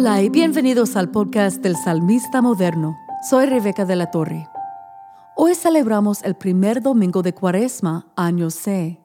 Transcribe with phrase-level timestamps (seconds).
[0.00, 2.96] Hola y bienvenidos al podcast del Salmista Moderno.
[3.28, 4.48] Soy Rebeca de la Torre.
[5.36, 8.98] Hoy celebramos el primer domingo de Cuaresma, año C.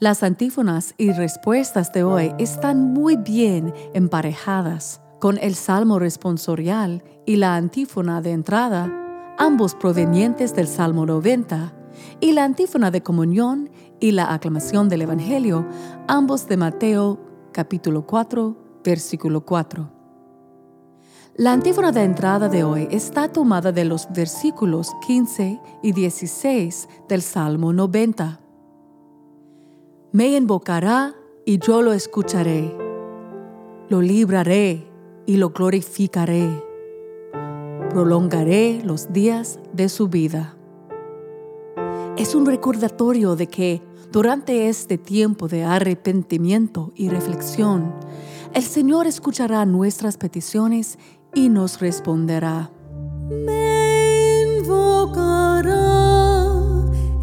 [0.00, 7.36] Las antífonas y respuestas de hoy están muy bien emparejadas con el Salmo responsorial y
[7.36, 8.92] la antífona de entrada,
[9.38, 11.72] ambos provenientes del Salmo 90,
[12.18, 15.64] y la antífona de comunión y la aclamación del Evangelio,
[16.08, 17.20] ambos de Mateo
[17.52, 19.93] capítulo 4, versículo 4.
[21.36, 27.22] La antífona de entrada de hoy está tomada de los versículos 15 y 16 del
[27.22, 28.38] Salmo 90.
[30.12, 31.12] Me invocará
[31.44, 32.72] y yo lo escucharé.
[33.88, 34.86] Lo libraré
[35.26, 36.48] y lo glorificaré.
[37.90, 40.54] Prolongaré los días de su vida.
[42.16, 43.82] Es un recordatorio de que
[44.12, 47.92] durante este tiempo de arrepentimiento y reflexión,
[48.54, 50.96] el Señor escuchará nuestras peticiones
[51.34, 52.70] y nos responderá.
[53.28, 55.72] Me invocará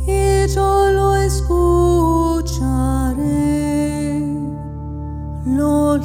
[0.08, 2.52] y yo lo escucharé.
[5.46, 5.98] Lo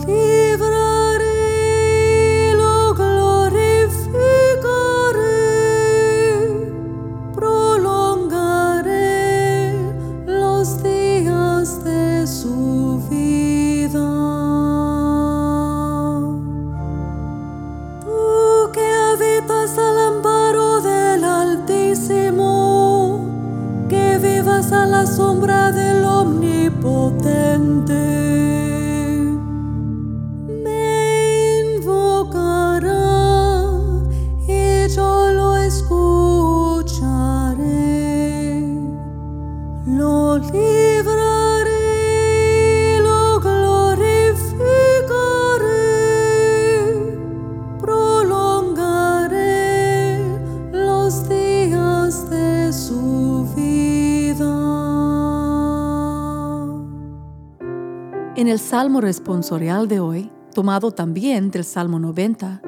[58.46, 62.62] En el Salmo responsorial de hoy, tomado también del Salmo 90,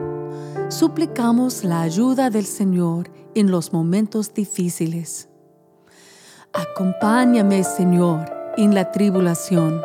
[0.70, 5.28] suplicamos la ayuda del Señor en los momentos difíciles.
[6.52, 9.80] Acompáñame, Señor, en la tribulación.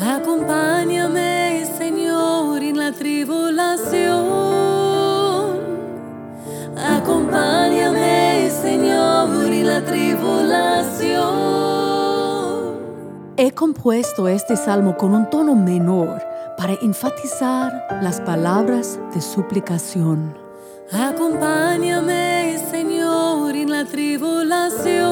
[0.00, 3.94] Acompáñame, Señor, en la tribulación.
[6.76, 11.53] Acompáñame, Señor, en la tribulación.
[13.54, 16.20] Compuesto este salmo con un tono menor
[16.58, 20.36] para enfatizar las palabras de suplicación.
[20.92, 25.04] Acompáñame, Señor, en la tribulación.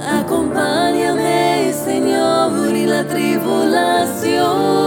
[0.00, 4.83] Acompáñame, Señor, en la tribulación.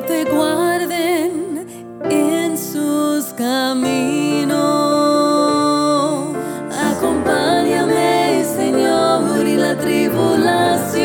[0.00, 1.66] te guarden
[2.10, 4.58] en sus caminos.
[6.92, 10.98] Acompáñame, Señor, y la tribulación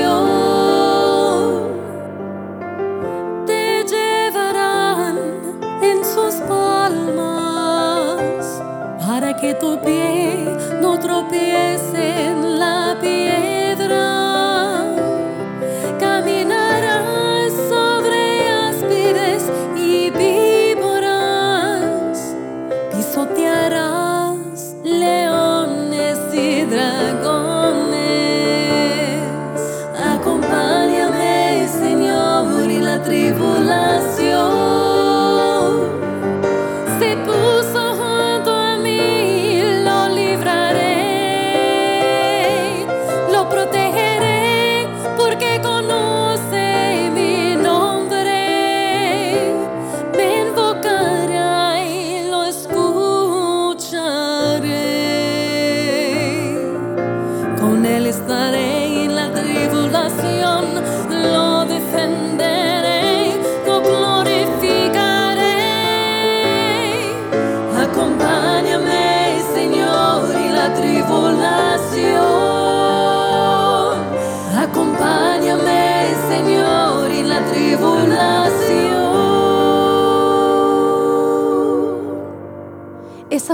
[3.46, 5.18] te llevarán
[5.82, 7.34] en sus palmas
[9.06, 10.46] para que tu pie
[10.82, 13.53] no tropiece en la piel.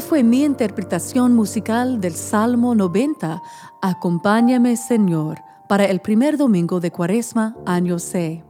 [0.02, 3.42] Fue mi interpretación musical del Salmo 90,
[3.82, 8.44] Acompáñame Señor, para el primer domingo de Cuaresma, año C.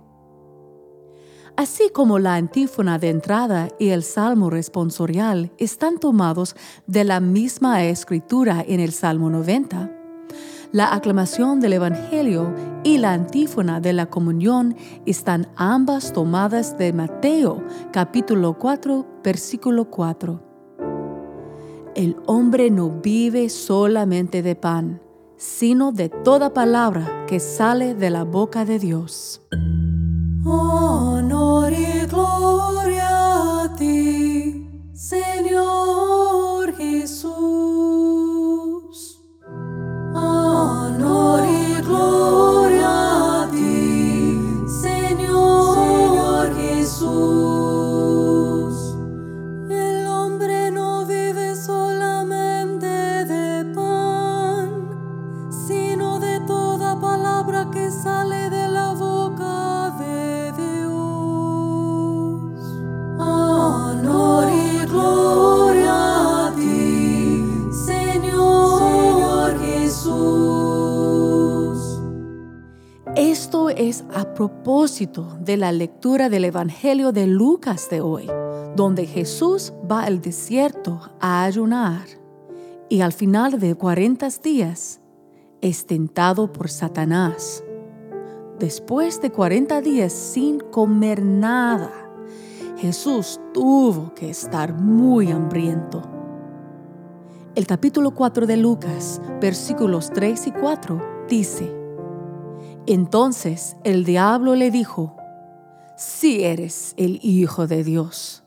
[1.57, 6.55] Así como la antífona de entrada y el salmo responsorial están tomados
[6.87, 9.91] de la misma escritura en el Salmo 90,
[10.71, 12.53] la aclamación del Evangelio
[12.83, 14.75] y la antífona de la comunión
[15.05, 20.48] están ambas tomadas de Mateo capítulo 4 versículo 4.
[21.95, 25.01] El hombre no vive solamente de pan,
[25.37, 29.41] sino de toda palabra que sale de la boca de Dios.
[30.45, 37.78] Honor y gloria a ti, Señor Jesús.
[74.13, 78.29] A propósito de la lectura del Evangelio de Lucas de hoy,
[78.75, 82.05] donde Jesús va al desierto a ayunar
[82.87, 85.01] y al final de 40 días
[85.61, 87.63] es tentado por Satanás.
[88.59, 91.91] Después de 40 días sin comer nada,
[92.77, 96.03] Jesús tuvo que estar muy hambriento.
[97.55, 101.78] El capítulo 4 de Lucas, versículos 3 y 4, dice,
[102.89, 105.15] Entonces el diablo le dijo,
[105.95, 108.41] Si eres el Hijo de Dios,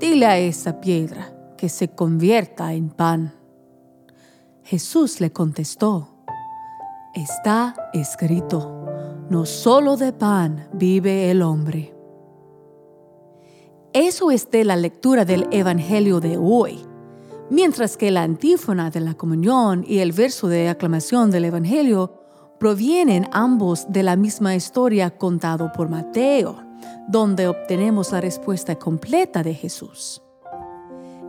[0.00, 3.34] dile a esa piedra que se convierta en pan.
[4.64, 6.08] Jesús le contestó,
[7.14, 8.84] Está escrito,
[9.30, 11.94] no solo de pan vive el hombre.
[13.92, 16.84] Eso es de la lectura del Evangelio de hoy,
[17.48, 22.23] mientras que la antífona de la comunión y el verso de aclamación del Evangelio
[22.64, 26.56] provienen ambos de la misma historia contado por Mateo,
[27.06, 30.22] donde obtenemos la respuesta completa de Jesús.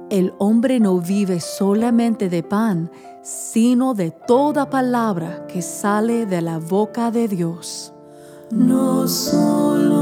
[0.10, 2.89] El hombre no vive solamente de pan,
[3.22, 7.94] sino de toda palabra que sale de la boca de Dios.
[8.50, 9.95] No solo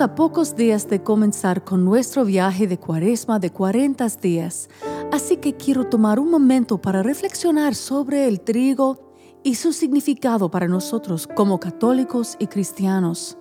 [0.00, 4.68] A pocos días de comenzar con nuestro viaje de cuaresma de 40 días,
[5.10, 9.12] así que quiero tomar un momento para reflexionar sobre el trigo
[9.42, 13.38] y su significado para nosotros como católicos y cristianos.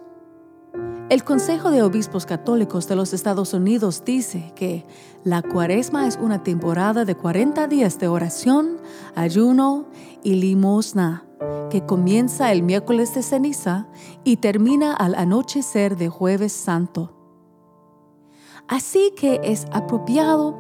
[1.12, 4.84] El Consejo de Obispos Católicos de los Estados Unidos dice que
[5.24, 8.78] la cuaresma es una temporada de 40 días de oración,
[9.14, 9.86] ayuno
[10.24, 11.27] y limosna,
[11.70, 13.88] que comienza el miércoles de ceniza
[14.24, 17.14] y termina al anochecer de jueves santo.
[18.68, 20.58] Así que es apropiado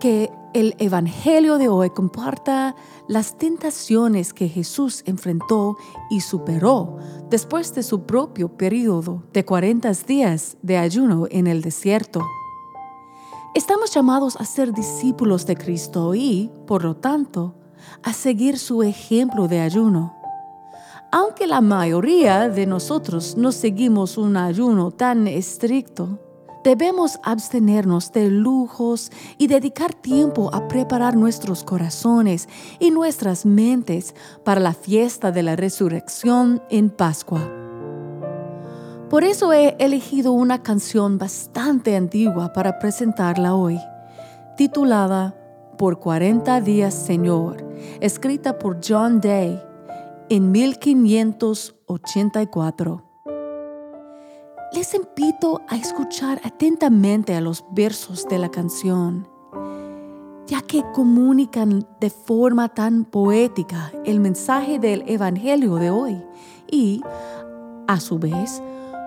[0.00, 2.74] que el Evangelio de hoy comparta
[3.06, 5.76] las tentaciones que Jesús enfrentó
[6.10, 6.98] y superó
[7.30, 12.22] después de su propio periodo de 40 días de ayuno en el desierto.
[13.54, 17.54] Estamos llamados a ser discípulos de Cristo y, por lo tanto,
[18.02, 20.14] a seguir su ejemplo de ayuno.
[21.10, 26.18] Aunque la mayoría de nosotros no seguimos un ayuno tan estricto,
[26.64, 34.60] debemos abstenernos de lujos y dedicar tiempo a preparar nuestros corazones y nuestras mentes para
[34.60, 37.40] la fiesta de la resurrección en Pascua.
[39.08, 43.80] Por eso he elegido una canción bastante antigua para presentarla hoy,
[44.58, 45.37] titulada
[45.78, 47.64] Por 40 días Señor,
[48.00, 49.62] escrita por John Day
[50.28, 53.04] en 1584.
[54.72, 59.28] les invito a escuchar atentamente a los versos de la canción,
[60.48, 66.20] ya que comunican de forma tan poética el mensaje del Evangelio de hoy
[66.68, 67.02] y,
[67.86, 68.60] a su vez,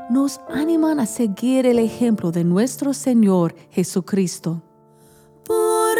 [0.09, 4.61] nos animan a seguir el ejemplo de nuestro Señor Jesucristo.
[5.45, 5.97] Por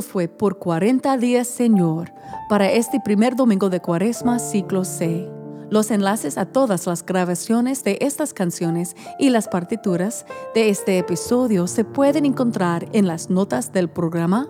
[0.00, 2.14] Fue por 40 días, Señor,
[2.48, 5.28] para este primer domingo de Cuaresma, ciclo C.
[5.68, 11.66] Los enlaces a todas las grabaciones de estas canciones y las partituras de este episodio
[11.66, 14.48] se pueden encontrar en las notas del programa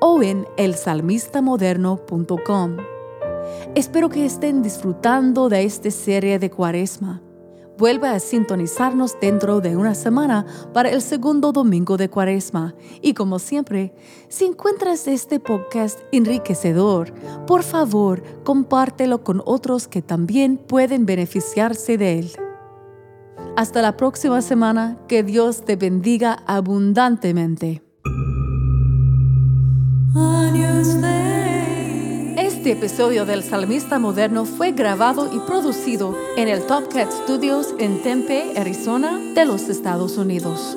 [0.00, 2.76] o en elsalmistamoderno.com.
[3.74, 7.23] Espero que estén disfrutando de esta serie de Cuaresma.
[7.76, 12.74] Vuelve a sintonizarnos dentro de una semana para el segundo domingo de Cuaresma.
[13.02, 13.92] Y como siempre,
[14.28, 17.12] si encuentras este podcast enriquecedor,
[17.46, 22.32] por favor, compártelo con otros que también pueden beneficiarse de él.
[23.56, 27.82] Hasta la próxima semana, que Dios te bendiga abundantemente.
[32.64, 38.00] Este episodio del Salmista Moderno fue grabado y producido en el Top Cat Studios en
[38.00, 40.74] Tempe, Arizona, de los Estados Unidos.